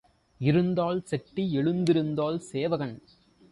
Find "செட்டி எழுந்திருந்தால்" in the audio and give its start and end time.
1.05-2.39